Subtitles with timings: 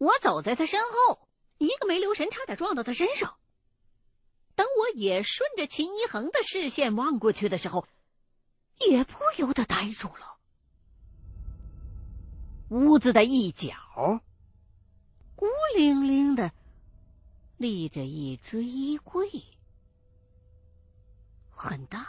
[0.00, 1.28] 我走在他身后，
[1.58, 3.36] 一个没留神，差点撞到他身上。
[4.54, 7.86] 等我也顺着秦一恒的视线望过去的时候，
[8.78, 10.38] 也不由得呆住了。
[12.70, 13.74] 屋子的一角，
[15.36, 16.50] 孤零零的
[17.58, 19.28] 立着一只衣柜，
[21.50, 22.06] 很大。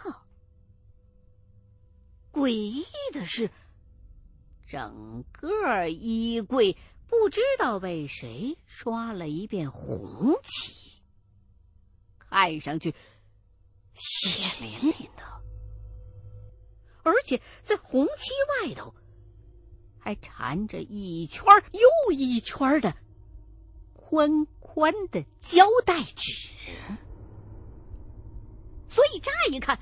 [2.31, 3.51] 诡异的是，
[4.65, 6.77] 整个衣柜
[7.11, 11.03] 不知道被谁刷了一遍红漆，
[12.17, 12.95] 看上去
[13.93, 15.23] 血淋淋的，
[17.03, 18.31] 而且在红漆
[18.63, 18.95] 外头
[19.99, 22.95] 还缠着一圈又一圈的
[23.93, 26.47] 宽宽的胶带纸，
[28.87, 29.77] 所以乍一看。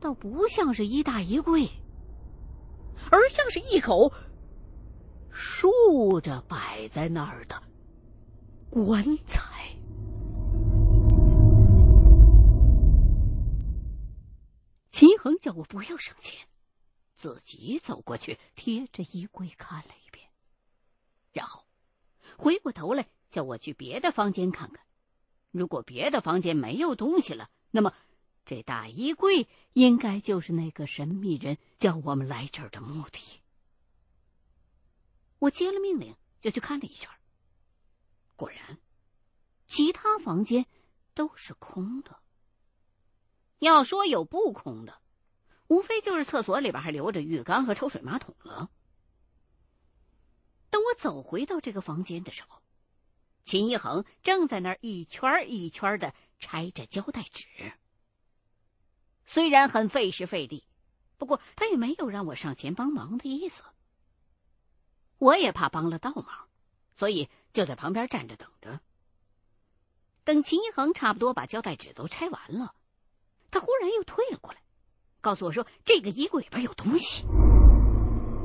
[0.00, 1.68] 倒不像是一大衣柜，
[3.10, 4.12] 而像是一口
[5.40, 7.62] 竖着摆在那儿的
[8.68, 9.40] 棺材。
[14.90, 16.44] 秦恒叫我不要上前，
[17.14, 20.26] 自己走过去，贴着衣柜看了一遍，
[21.32, 21.64] 然后
[22.36, 24.84] 回过头来叫我去别的房间看看。
[25.52, 27.94] 如果别的房间没有东西了，那么。
[28.44, 33.20] 这大衣柜应该就是那个神秘人叫我们来这儿的目的。
[35.38, 37.10] 我接了命令，就去看了一圈。
[38.36, 38.78] 果然，
[39.66, 40.66] 其他房间
[41.14, 42.18] 都是空的。
[43.58, 45.00] 要说有不空的，
[45.66, 48.70] 无非就是厕所里边还留着浴缸和抽水马桶了。
[50.70, 52.62] 等我走回到这个房间的时候，
[53.44, 57.46] 秦一恒正在那儿一圈一圈的拆着胶带纸。
[59.26, 60.64] 虽然很费时费力，
[61.16, 63.62] 不过他也没有让我上前帮忙的意思。
[65.18, 66.26] 我也怕帮了倒忙，
[66.94, 68.80] 所以就在旁边站着等着。
[70.24, 72.74] 等秦一恒差不多把胶带纸都拆完了，
[73.50, 74.60] 他忽然又退了过来，
[75.20, 77.24] 告诉我说：“这个衣柜里边有东西。”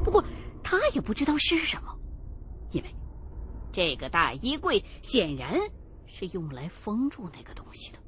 [0.04, 0.24] 不过
[0.64, 1.98] 他也不知道是什么，
[2.72, 2.96] 因为
[3.72, 5.60] 这个大衣柜显然
[6.08, 8.00] 是用来封住那个东西的。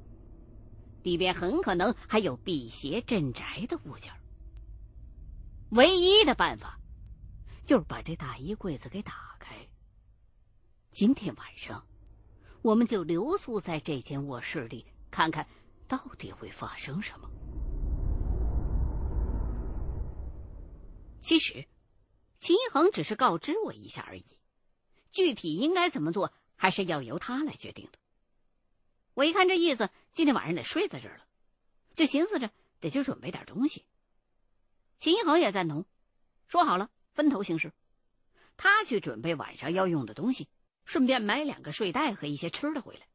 [1.03, 4.11] 里边很可能还有辟邪镇宅的物件
[5.69, 6.79] 唯一的办法
[7.65, 9.55] 就是把这大衣柜子给打开。
[10.91, 11.85] 今天晚上，
[12.61, 15.47] 我们就留宿在这间卧室里，看看
[15.87, 17.29] 到底会发生什么。
[21.21, 21.67] 其实，
[22.39, 24.25] 秦一恒只是告知我一下而已，
[25.09, 27.97] 具体应该怎么做，还是要由他来决定的。
[29.15, 31.25] 我一看这意思，今天晚上得睡在这儿了，
[31.95, 33.85] 就寻思着得去准备点东西。
[34.99, 35.85] 秦一恒也赞同，
[36.47, 37.73] 说好了分头行事，
[38.57, 40.47] 他去准备晚上要用的东西，
[40.85, 43.07] 顺便买两个睡袋和一些吃的回来。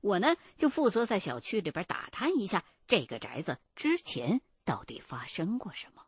[0.00, 6.02] 我呢就负责在小区里边打探一下这个宅子之前到底发生过什么。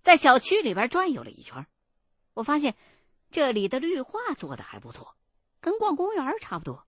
[0.00, 1.66] 在小区里边转悠了一圈，
[2.34, 2.76] 我发现。
[3.32, 5.14] 这里的绿化做的还不错，
[5.60, 6.84] 跟逛公园差不多。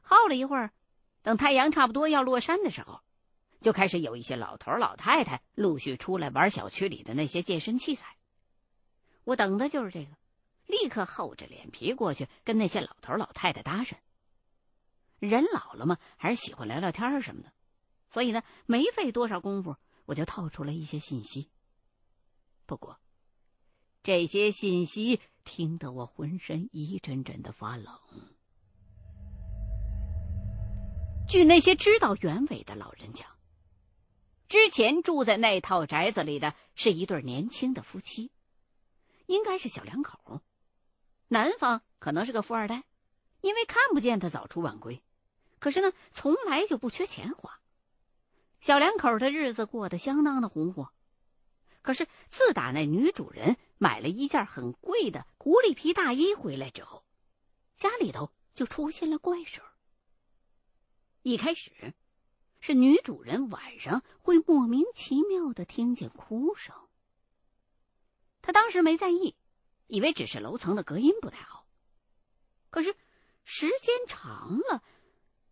[0.00, 0.70] 耗了一会儿，
[1.22, 3.00] 等太阳差不多要落山的时候，
[3.60, 8.16] 就开始有一些老头老太太陆续出来玩小区里的那些健身器材。
[9.24, 10.12] 我等的就是这个，
[10.66, 13.94] 立刻厚着脸皮过去跟那些老头老太太搭讪。
[15.18, 17.52] 人老了嘛，还是喜欢聊聊天什么的，
[18.10, 21.50] 所以呢，没费多少功夫，我就套出了一些信息。
[22.66, 22.98] 不过。
[24.02, 27.92] 这些信息听得我浑身一阵阵的发冷。
[31.28, 33.28] 据那些知道原委的老人讲，
[34.48, 38.30] 之前住在那套宅子里的是一对年轻的夫妻，
[39.26, 40.40] 应该是小两口。
[41.28, 42.84] 男方可能是个富二代，
[43.40, 45.02] 因为看不见他早出晚归，
[45.58, 47.60] 可是呢，从来就不缺钱花。
[48.60, 50.92] 小两口的日子过得相当的红火。
[51.82, 57.04] 可是自打那女主人买了一件很贵的狐狸皮大衣回来之后，
[57.76, 59.66] 家里头就出现了怪事儿。
[61.22, 61.94] 一开始，
[62.66, 66.74] 是女主人晚上会莫名其妙的听见哭声。
[68.42, 69.36] 她当时没在意，
[69.86, 71.64] 以为只是楼层的隔音不太好。
[72.70, 72.96] 可是
[73.44, 74.82] 时间长了，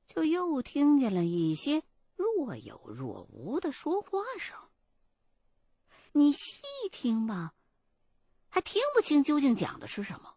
[0.09, 1.85] 就又听见了一些
[2.17, 4.59] 若有若无的说话声。
[6.11, 7.55] 你细听吧，
[8.49, 10.35] 还听不清究竟讲的是什么。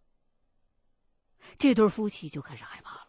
[1.58, 3.08] 这对夫妻就开始害怕了，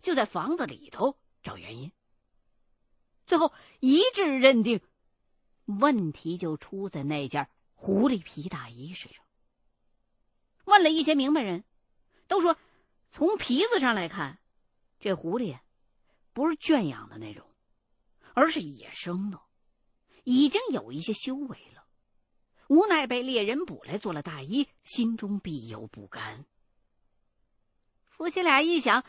[0.00, 1.92] 就在房子里头找原因。
[3.28, 4.80] 最后一致认定，
[5.66, 9.22] 问题就出在那件狐狸皮大衣身上。
[10.64, 11.62] 问了一些明白人，
[12.26, 12.56] 都说
[13.10, 14.38] 从皮子上来看，
[14.98, 15.58] 这狐狸
[16.32, 17.46] 不是圈养的那种，
[18.32, 19.40] 而是野生的，
[20.24, 21.84] 已经有一些修为了。
[22.68, 26.46] 无奈被猎人捕来做了大衣，心中必有不甘。
[28.08, 29.04] 夫妻俩一想，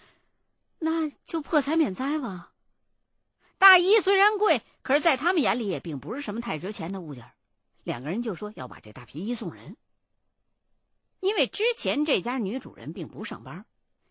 [0.77, 2.54] 那就破财免灾吧。
[3.59, 7.31] 大衣虽然贵，可是在他们眼里也并不是什么太值钱的物件。
[7.83, 9.77] 两个人就说要把这大皮衣送人。
[11.19, 13.65] 因为之前这家女主人并不上班，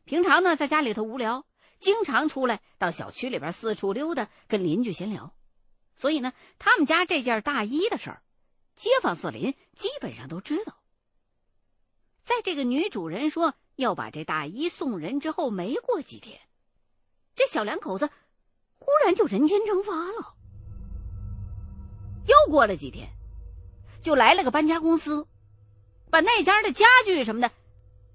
[0.04, 1.46] 平常呢在家里头无聊，
[1.78, 5.34] 经常出来到小区里边四处溜达，跟邻居闲聊，
[5.96, 8.22] 所以呢，他们家这件大衣的事儿。
[8.76, 10.76] 街坊四邻基本上都知道。
[12.22, 16.38] 在这个女主人说要把这大衣送人之后，没过几天，
[17.34, 18.10] 这小两口子
[18.88, 20.34] 忽然就人间蒸发了。
[22.26, 23.10] 又过了几天，
[24.00, 25.28] 就来了个搬家公司，
[26.10, 27.52] 把那家的家具什么的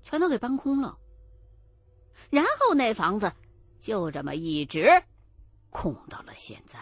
[0.01, 0.97] 全都给搬空了。
[2.31, 3.33] 然后那房子
[3.81, 5.03] 就这么一直
[5.69, 6.79] 空到了现在。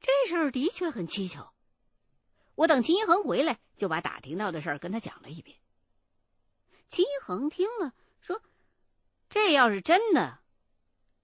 [0.00, 1.52] 这事儿的确很蹊跷。
[2.54, 5.58] 我等秦一恒回来，就把打听到的事儿跟他讲了一遍。
[6.88, 8.40] 秦一恒听了，说
[9.28, 10.38] ：“这要是真的，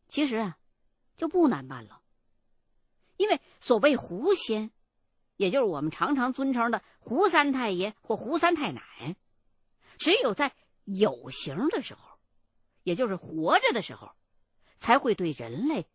[0.07, 0.59] 其实啊，
[1.21, 2.01] 就不难办了。
[3.19, 4.71] 因为所谓狐仙，
[5.37, 9.17] 也就是我们常常尊称的胡三太爷或胡三太奶，
[9.99, 12.19] 只有在有形的时候，
[12.85, 14.13] 也就是活着的时候，
[14.79, 15.87] 才会对人类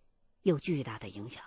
[0.44, 1.44] 有巨大的影响。”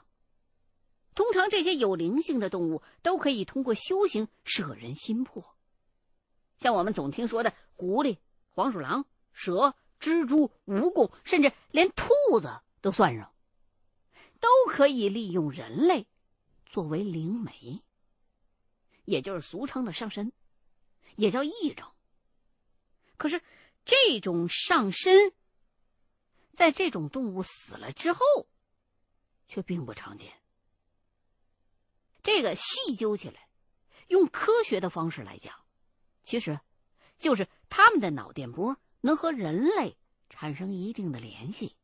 [1.15, 5.55] 通常这些有灵性的动物都可以通过修行摄人心魄，
[6.59, 8.19] 像我们总听说的狐狸、
[8.51, 13.33] 黄鼠狼、蛇、蜘蛛、蜈蚣，甚至连兔子都算上，
[14.41, 16.07] 都可以利用人类
[16.67, 17.83] 作为灵媒，
[19.05, 20.33] 也就是俗称的上身，
[21.17, 21.91] 也叫异种。
[23.17, 23.43] 可是
[23.85, 25.33] 这种上身，
[26.53, 28.21] 在这种动物死了之后，
[29.49, 30.33] 却并不常见。
[32.23, 33.49] 这个细究起来，
[34.09, 35.55] 用科学的方式来讲，
[36.23, 36.61] 其实，
[37.19, 39.97] 就是他们的脑电波能和人类
[40.29, 41.75] 产生一定的联系。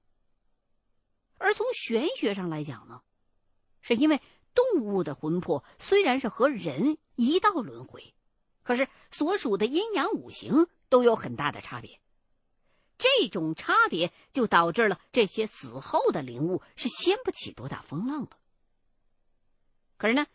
[1.38, 3.02] 而从玄学上来讲呢，
[3.80, 4.20] 是因为
[4.54, 8.14] 动物的魂魄虽然是和人一道轮回，
[8.62, 12.00] 可是所属的阴阳五行都有很大的差别。
[12.96, 18.38] 这种差别就导致了这些死后的灵物是掀不起多大风浪的。
[19.96, 20.26] 可是呢，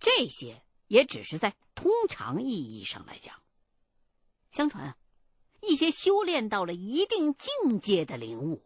[0.00, 3.40] 这些也只是在通常意义上来讲。
[4.50, 4.96] 相传啊，
[5.60, 8.64] 一些修炼到了一定境界的灵物，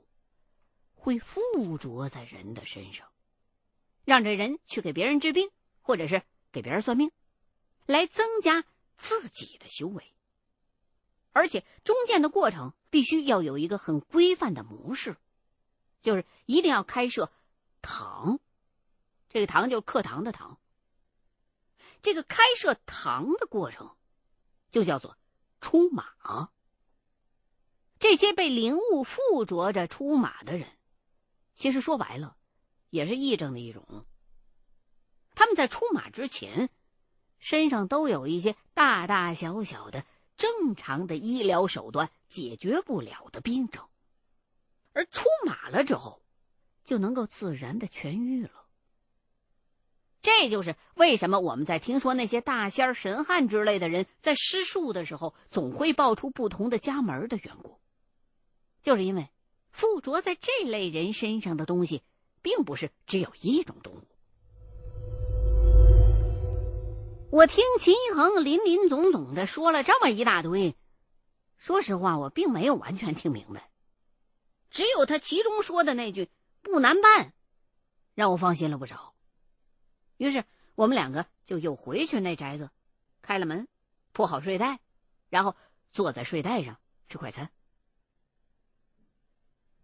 [1.05, 3.07] 会附着在人的身上，
[4.07, 5.51] 让这人去给别人治病，
[5.83, 7.13] 或者是给别人算命，
[7.85, 8.65] 来增加
[8.97, 10.03] 自己的修为。
[11.33, 15.19] 而且中间的过程必须要有一个很规范的模式，
[16.01, 17.31] 就是一定要开设
[17.83, 18.41] 堂。
[19.29, 20.59] 这个堂就是课堂的堂。
[22.01, 23.95] 这个开设堂的过程，
[24.71, 25.19] 就叫做
[25.61, 26.49] 出马。
[27.99, 30.67] 这些被灵物附着着出马的人，
[31.55, 32.37] 其实说白了，
[32.91, 34.07] 也是癔症的一种。
[35.35, 36.71] 他们在出马之前，
[37.39, 40.05] 身上都有一些大大小小的
[40.37, 43.87] 正常的医疗手段解决不了的病症，
[44.93, 46.23] 而出马了之后，
[46.85, 48.51] 就能够自然的痊愈了。
[50.23, 57.79] 这就是为什么我们在听说那些大仙儿、神汉之类的人在施术的时候，总会爆出不同的家门的缘故，
[58.83, 59.29] 就是因为
[59.75, 62.05] 附着在这类人身上的东西，
[62.43, 64.07] 并不是只有一种动物。
[67.33, 70.77] 我听秦一恒林林总总的说了这么一大堆，
[71.57, 73.69] 说实话，我并没有完全听明白，
[74.71, 76.31] 只有他其中说的那句
[76.63, 77.33] “不难办”，
[78.15, 79.13] 让我放心了不少。
[80.19, 80.45] 于是
[80.77, 82.71] 我们两个就又回去那宅子，
[83.23, 83.67] 开了门，
[84.13, 84.79] 铺好睡袋，
[85.31, 85.57] 然后
[85.91, 86.79] 坐在睡袋上
[87.09, 87.51] 吃快餐。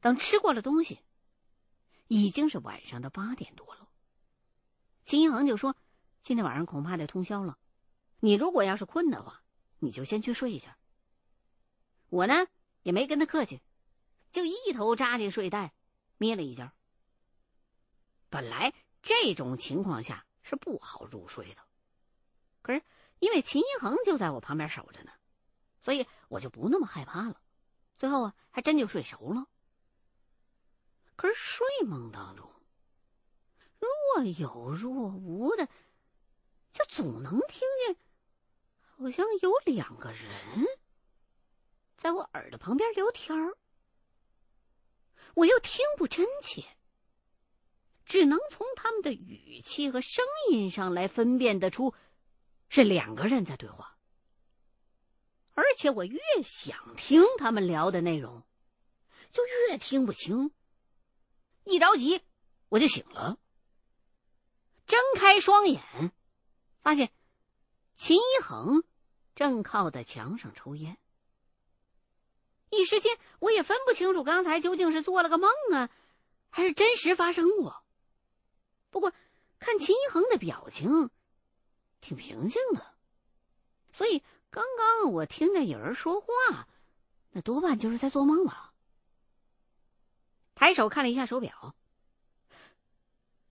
[0.01, 1.01] 等吃过了东西，
[2.09, 3.89] 已经是晚上的八点多了。
[5.05, 5.77] 秦一恒就说
[6.23, 7.59] ：“今天晚上恐怕得通宵了，
[8.19, 9.43] 你如果要是困的话，
[9.79, 10.79] 你就先去睡一下。”
[12.09, 12.47] 我呢
[12.83, 13.61] 也没跟他客气，
[14.33, 15.73] 就一头扎进睡袋，
[16.19, 16.73] 眯了一觉。
[18.29, 18.75] 本来。
[19.03, 21.63] 这种情况下是不好入睡的，
[22.61, 22.83] 可是
[23.19, 25.13] 因为秦一恒就在我旁边守着呢，
[25.81, 27.41] 所以我就不那么害怕了。
[27.97, 29.47] 最后啊，还真就睡熟了。
[31.21, 32.51] 可是睡梦当中，
[33.79, 35.67] 若有若无的，
[36.73, 37.97] 就总能听见，
[38.97, 40.67] 好像有两个人
[41.99, 43.55] 在我耳朵旁边聊天儿。
[45.35, 46.65] 我又听不真切，
[48.07, 51.93] 只能从他们的语气和声音上来分辨得出
[52.71, 53.95] 是两个人在对话。
[55.53, 58.43] 而且我越想听他们聊的内容，
[59.31, 60.51] 就越听不清。
[61.71, 62.23] 一着急，
[62.69, 63.39] 我就醒了，
[64.87, 66.13] 睁开双眼，
[66.83, 67.11] 发现
[67.97, 68.83] 秦一恒
[69.35, 70.99] 正靠在墙上抽烟。
[72.71, 75.91] 一时间，我也分不清楚刚才究竟是做了个梦啊，
[76.51, 77.83] 还是真实发生过。
[78.91, 79.13] 不过，
[79.59, 81.11] 看秦一恒的表情，
[82.01, 82.95] 挺平静的，
[83.93, 86.69] 所以刚刚我听着有人说话，
[87.31, 88.70] 那多半就是在做梦了。
[90.61, 91.75] 抬手看了一下手表，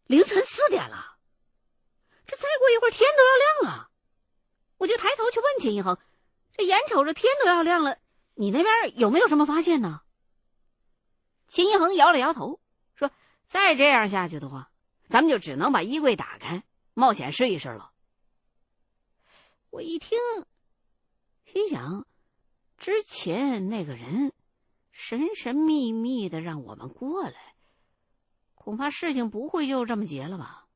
[0.06, 1.18] 凌晨四点了，
[2.28, 3.90] 这再过一会儿天都要亮了。
[4.78, 5.98] 我就抬头去问秦一恒
[6.56, 7.98] ：“这眼瞅着天都要亮了。”
[8.38, 10.04] 你那边有没有什么发现呢？
[11.48, 12.62] 秦一恒摇了摇头，
[12.94, 13.10] 说
[13.50, 14.70] ：“再这样下去的话，
[15.08, 16.64] 咱们就只能把衣柜打开，
[16.94, 17.92] 冒险试一试了。”
[19.72, 20.20] 我一听，
[21.52, 22.06] 心想：
[22.78, 24.32] 之前那个人
[25.02, 27.56] 神神秘秘的让我们过来，
[28.54, 30.68] 恐怕事情不会就这么结了吧？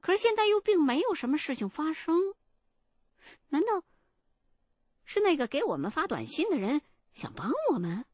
[0.00, 2.14] 可是现在又并没有什么事情发生，
[3.48, 3.82] 难道？
[5.04, 6.82] 是那个给我们发短信的人
[7.12, 8.06] 想帮我们。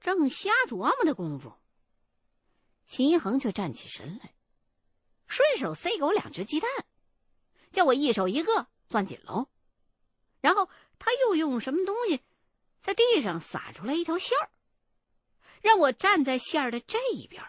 [0.00, 1.52] 正瞎琢磨的功夫，
[2.84, 4.34] 秦一恒却站起身来，
[5.28, 6.68] 顺手塞给我两只鸡蛋，
[7.70, 9.48] 叫我一手一个攥紧喽。
[10.40, 12.22] 然后他又用什么东西
[12.98, 14.50] 地上撒出来一条线儿，
[15.62, 17.44] 让我站在线儿的这一边。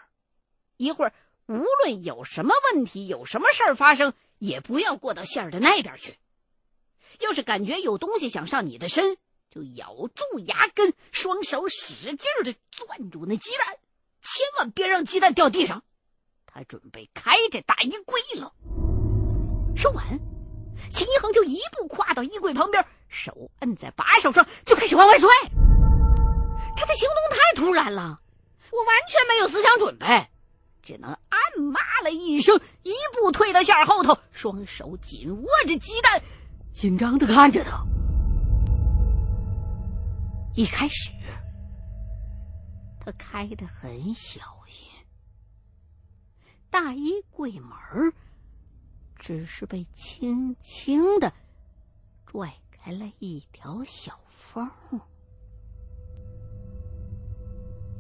[0.78, 1.14] 一会儿
[1.48, 6.18] 无论有什么问题、有什么事儿发生，也不要过到线儿的那边去。
[7.20, 9.18] 要是感觉有东西想上你的身，
[9.50, 13.78] 就咬住牙根，双手使劲的攥住那鸡蛋，
[14.22, 15.84] 千万别让鸡蛋掉地上。
[16.46, 18.54] 他准备开着大衣柜了。
[19.76, 20.20] 说完，
[20.92, 25.30] 秦一恒就一步跨到衣柜旁边，手摁在把手上，就开始往外拽。
[26.76, 28.20] 他的行动太突然了，
[28.72, 30.28] 我完全没有思想准备，
[30.82, 31.40] 只能暗
[31.74, 36.22] 骂了一声，一步退到线后头，双手紧握着鸡蛋。
[36.72, 37.84] 紧张的看着他。
[40.56, 41.12] 一开始，
[43.00, 44.88] 他开的很小心，
[46.70, 47.72] 大衣柜门
[49.20, 51.32] 只是被轻轻的
[52.26, 54.68] 拽开了一条小缝。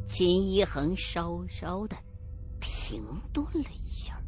[0.07, 1.95] 秦一恒稍稍的
[2.59, 4.19] 停顿了一下，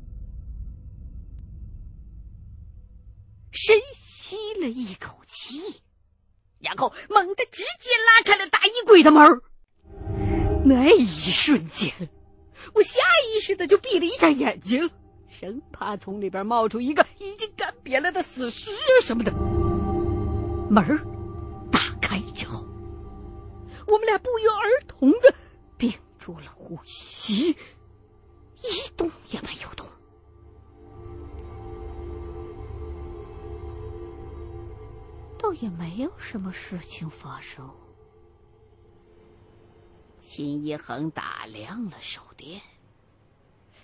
[3.51, 3.81] 深。
[4.31, 5.59] 吸了一口气，
[6.59, 9.41] 然后猛地直接拉开了大衣柜的门
[10.63, 11.93] 那一瞬间，
[12.73, 14.89] 我下意识的就闭了一下眼睛，
[15.41, 18.69] 生怕从里边冒出一个已经干瘪了的死尸
[19.01, 19.31] 什么的。
[20.69, 20.85] 门
[21.71, 22.63] 打开之后，
[23.87, 25.33] 我们俩不约而同的
[25.77, 29.87] 屏住了呼吸，一动也没有动。
[35.39, 37.67] 倒也没有什么事情发生。
[40.19, 42.61] 秦一恒打亮了手电，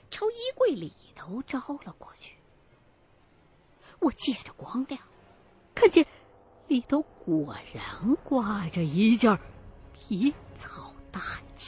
[0.10, 2.36] 朝衣柜里头招了过去。
[4.00, 5.02] 我借着光亮，
[5.74, 6.06] 看见
[6.68, 9.38] 里头果然挂着一件
[9.94, 11.20] 皮草大
[11.58, 11.60] 衣。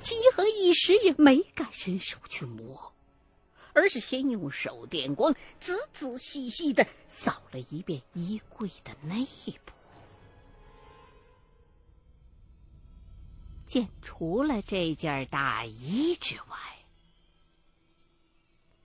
[0.00, 2.92] 秦一恒一时也没敢伸手去摸。
[3.76, 9.26] 而是先用手电光仔仔细细的扫了一遍衣柜的内
[9.64, 9.72] 部，
[13.66, 16.56] 见除了这件大衣之外，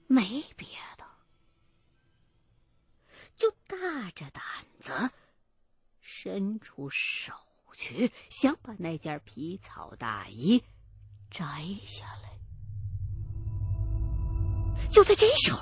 [0.08, 0.68] 没别
[0.98, 1.06] 的，
[3.36, 4.42] 就大着胆
[4.80, 5.12] 子
[6.02, 7.34] 伸出手
[7.76, 10.64] 去，想把那件皮草大衣
[11.30, 11.46] 摘
[11.84, 12.30] 下来。
[14.92, 15.60] 就在这时候，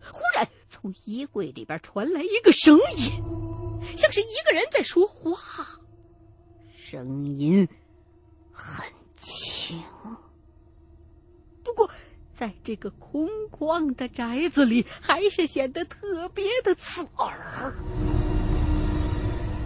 [0.00, 3.22] 忽然从衣柜里边传来一个声音，
[3.96, 5.38] 像是一个人在说话，
[6.74, 7.68] 声音
[8.56, 8.86] 很
[9.18, 9.78] 轻。
[11.62, 11.88] 不过，
[12.34, 17.74] 在这个空旷的宅子里，还是显得特别的刺耳。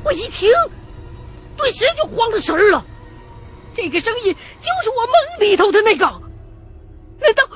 [0.04, 0.50] 我一听，
[1.56, 2.84] 顿时就慌了神儿了。
[3.72, 6.04] 这个声音就是我梦里头的那个，
[7.20, 7.48] 难道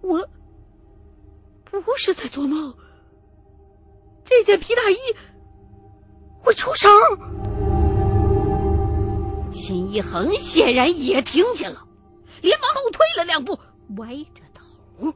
[0.00, 0.28] 我？
[1.70, 2.72] 不是在做梦。
[4.24, 4.96] 这件皮大衣
[6.38, 6.90] 会出声。
[9.68, 11.86] 秦一恒显然也听见了，
[12.40, 13.52] 连忙后退了两步，
[13.98, 15.12] 歪着头，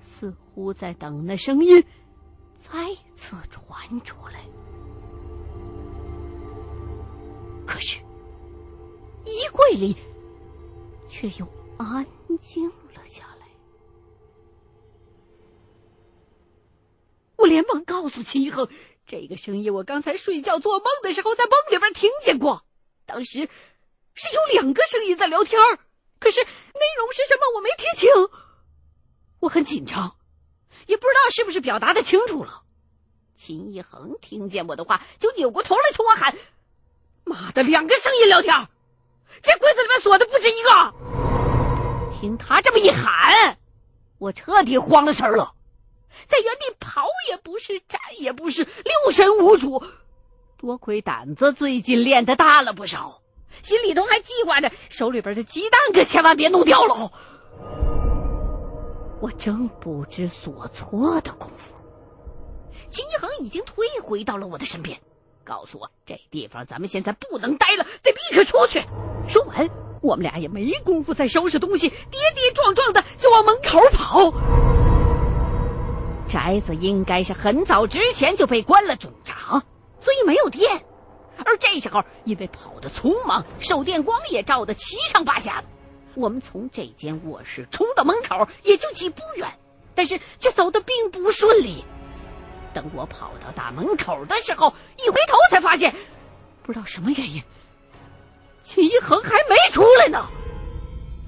[0.00, 1.84] 似乎在等那声音
[2.58, 2.72] 再
[3.14, 4.42] 次传出来。
[7.66, 8.00] 可是，
[9.26, 9.94] 衣柜里
[11.06, 12.06] 却又安
[12.38, 13.46] 静了下来。
[17.36, 18.66] 我连忙告诉秦一恒
[19.06, 22.64] ：“这个声音我刚才睡觉做梦的时候，在梦里边听见过。
[23.04, 23.48] 当时
[24.14, 25.60] 是有两个声音在聊天
[26.18, 28.10] 可是内容是什么我没听清。
[29.40, 30.16] 我很紧张，
[30.86, 32.62] 也不知道是不是表达的清楚了。”
[33.36, 36.36] 秦一恒听见我的话，就扭过头来冲我喊。
[37.24, 38.54] 妈的，两个声音聊天，
[39.42, 40.70] 这柜子里面锁的不止一个。
[42.20, 43.56] 听他这么一喊，
[44.18, 45.54] 我彻底慌了神了，
[46.28, 49.82] 在原地跑也不是，站也不是，六神无主。
[50.58, 53.22] 多亏胆子最近练的大了不少，
[53.62, 57.10] 心里头还记挂着手里边的鸡蛋可千万别弄掉了。
[59.20, 61.74] 我正不知所措的功夫，
[62.88, 64.98] 金一恒已经退回到了我的身边。
[65.44, 68.80] 告诉我，这地方咱们现在不能待了，得立刻出去。
[69.28, 69.68] 说完，
[70.00, 74.32] 我们俩也没工夫再收拾东西，跌跌撞撞的就往门口跑。
[76.28, 79.62] 宅子应该是很早之前就被关了总闸，
[80.00, 80.84] 所以没有电。
[81.44, 85.68] 而这时候，因为跑得匆忙，手电光也照得七上八下的。
[86.14, 89.58] 我们从这间卧室冲到门口，也就几步远，
[89.94, 91.84] 但是却走得并不顺利。
[92.74, 95.94] 等我跑到大门口的时候，一回头才发现，
[96.62, 97.42] 不知道什么原因，
[98.62, 100.26] 秦一恒还没出来呢，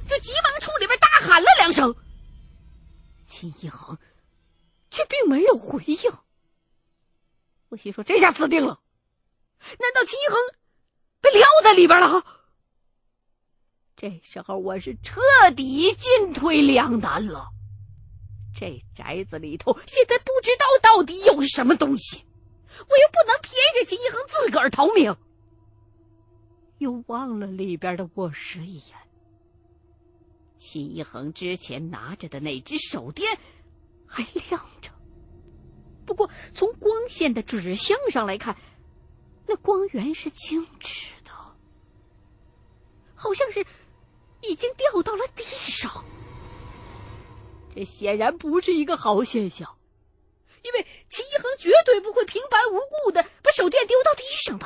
[0.08, 1.94] 就急忙冲里边大喊了两声。
[3.26, 3.98] 秦一恒
[4.90, 6.12] 却并没有回应。
[7.70, 8.80] 我心说这下死定了，
[9.78, 10.38] 难道秦一恒
[11.20, 12.24] 被撂在里边了？
[13.96, 15.20] 这时候我是彻
[15.54, 17.48] 底进退两难了。
[18.54, 22.24] 这宅子里头现在不知道到底有什么东西，
[22.68, 25.16] 我又不能撇下秦一恒自个儿逃命，
[26.78, 28.96] 又望了里边的卧室一眼。
[30.58, 33.38] 秦一恒之前拿着的那只手电
[34.06, 34.90] 还亮着，
[36.04, 38.56] 不过从光线的指向上来看，
[39.52, 41.30] 那光源是静止的，
[43.14, 43.62] 好像是
[44.40, 45.92] 已经掉到了地上。
[47.74, 49.68] 这显然不是一个好现象，
[50.62, 54.64] 因为秦一恒绝对不会平白无故的把手电丢到地上的。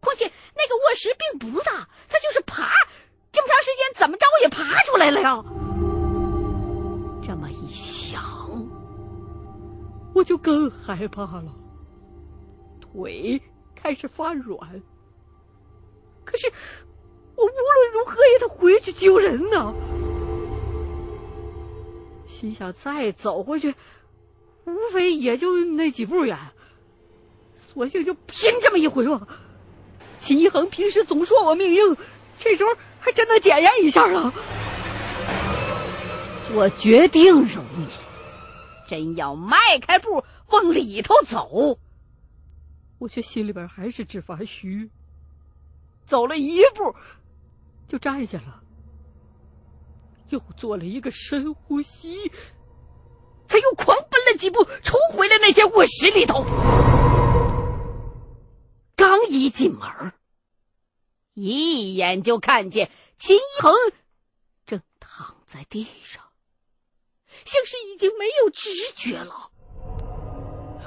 [0.00, 2.70] 况且那个卧室并不大，他就是爬
[3.32, 5.42] 这么长时间，怎么着也爬出来了呀。
[7.22, 8.22] 这么一想，
[10.14, 11.50] 我就更害怕了，
[12.82, 13.40] 腿
[13.74, 14.82] 开始发软。
[16.24, 16.52] 可是
[17.36, 19.74] 我无论如何也得回去救人呢。
[22.28, 23.74] 心想再走回去，
[24.64, 26.38] 无非也就那几步远，
[27.72, 29.26] 索性就拼这么一回吧。
[30.20, 31.96] 秦一恒平时总说我命硬，
[32.38, 34.32] 这时候还真的检验一下了。
[36.54, 37.86] 我决定容易，
[38.88, 41.78] 真要迈开步往里头走，
[43.04, 44.90] 我却心里边还是直发虚。
[46.06, 46.96] 走了一步，
[47.86, 48.62] 就站下了。
[50.30, 52.16] 又做了一个深呼吸，
[53.46, 56.44] 他又狂奔了几步，冲回了那间卧室里头。
[58.96, 60.14] 刚一进门，
[61.34, 63.74] 一眼就看见秦一恒
[64.64, 66.24] 正躺在地上，
[67.44, 69.50] 像是已经没有知觉了。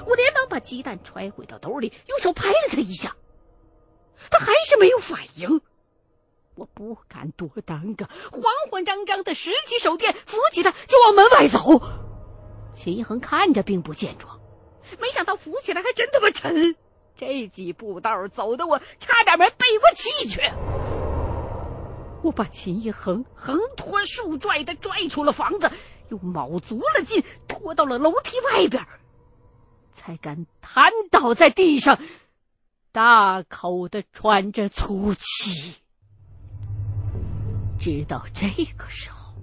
[0.08, 3.14] 我连忙把鸡蛋揣回到兜里，用手拍了他一下，
[4.30, 5.60] 他还是没有反应。
[6.54, 11.82] 我不敢多耽搁，慌慌张张的拾起手电，扶起他就往门外走。
[12.72, 14.40] 秦一恒看着并不健壮，
[14.98, 16.74] 没想到扶起来还真他妈沉。
[17.14, 20.40] 这几步道走的我差点没背过气去。
[22.22, 25.70] 我把秦一恒横拖竖拽的拽出了房子，
[26.08, 28.84] 又卯足了劲拖到了楼梯外边，
[29.98, 32.00] 才敢瘫倒在地上，
[32.92, 35.74] 大口的喘着粗气。
[37.80, 39.34] 直到这个时候，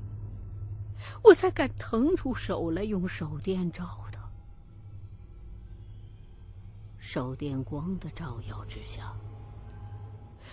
[1.24, 4.20] 我才敢腾出手来用手电照他。
[6.98, 9.14] 手电光的照耀之下，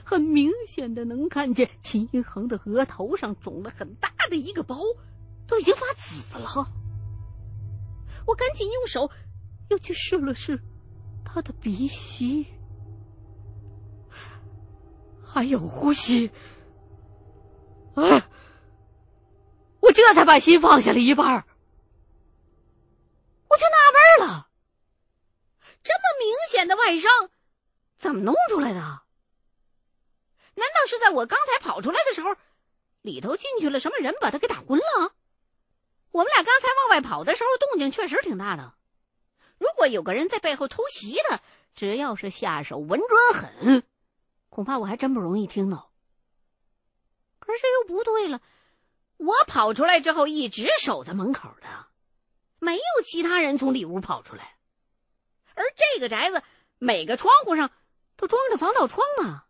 [0.04, 4.76] 很明显的能看见秦一恒的额头上肿了很大的一个包，
[5.46, 6.66] 都已经发紫了。
[8.26, 9.10] 我赶紧用手
[9.68, 10.60] 又去试了试
[11.24, 12.46] 他的鼻息，
[15.24, 16.30] 还有呼吸。
[17.94, 18.22] 哎，
[19.80, 21.26] 我这才把心放下了一半
[23.48, 24.48] 我就纳闷了，
[25.82, 27.10] 这么明显的外伤，
[27.98, 28.80] 怎么弄出来的？
[30.54, 32.34] 难道是在我刚才跑出来的时候，
[33.00, 35.14] 里头进去了什么人，把他给打昏了？
[36.10, 38.74] 我们俩刚才往外跑的时候，动静确实挺大的。
[39.62, 41.40] 如果有个人在背后偷袭他，
[41.72, 43.84] 只要是下手稳准狠，
[44.48, 45.92] 恐怕我还真不容易听到。
[47.38, 48.40] 可是这又不对了，
[49.18, 51.86] 我跑出来之后一直守在门口的，
[52.58, 54.56] 没有其他人从里屋跑出来。
[55.54, 56.42] 而这个宅子
[56.78, 57.70] 每个窗户上
[58.16, 59.46] 都装着防盗窗啊，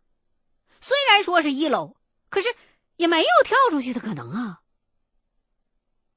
[0.79, 1.97] 虽然说是一楼，
[2.29, 2.55] 可是
[2.97, 4.61] 也没有跳出去的可能啊。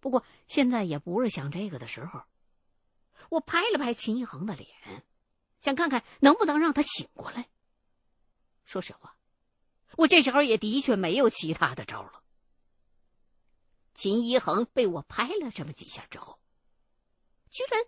[0.01, 2.21] 不过现在也不是想这个的时候，
[3.31, 5.05] 我拍了拍秦一恒的脸，
[5.61, 7.49] 想看看能不能让他醒过来。
[8.65, 9.17] 说实话。
[9.97, 12.23] 我这时候也的确没有其他的招了。
[13.95, 16.39] 秦一恒被我拍了这么几下之后，
[17.51, 17.83] 居然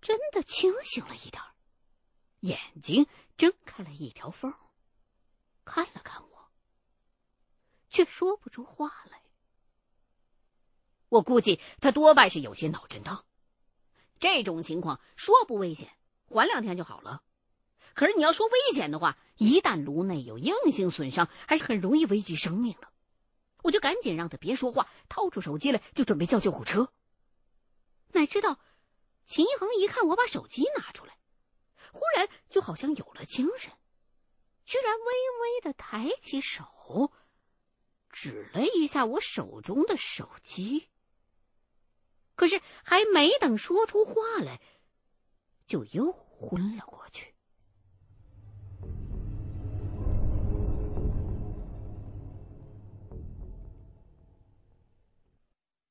[0.00, 1.42] 真的清醒了一点
[2.40, 4.54] 眼睛睁开了一条缝，
[5.64, 6.52] 看了看我，
[7.88, 9.20] 却说不出话来。
[11.08, 13.24] 我估计他多半是有些脑震荡，
[14.20, 15.90] 这种情况说不危险，
[16.26, 17.22] 缓两天就好了。
[17.94, 22.88] 可是你要说危险的话，一旦颅内有硬性损伤，还是很容易危及生命的。
[23.62, 26.92] 我就赶紧让他别说话，掏出手机来就准备叫救护车。
[28.12, 28.60] 哪知道，
[29.24, 31.18] 秦一恒一看我把手机拿出来，
[31.92, 33.72] 忽然就好像有了精神，
[34.64, 37.12] 居然微微的抬起手，
[38.10, 40.88] 指了一下我手中的手机。
[42.38, 44.60] 可是还没等说出话来，
[45.66, 46.97] 就又昏了过去。